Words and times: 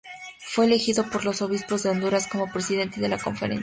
Fue 0.47 0.65
elegido 0.65 1.07
por 1.11 1.25
los 1.25 1.43
Obispos 1.43 1.83
de 1.83 1.91
Honduras 1.91 2.25
como 2.27 2.51
presidente 2.51 2.99
de 2.99 3.07
la 3.09 3.19
conferencia. 3.19 3.59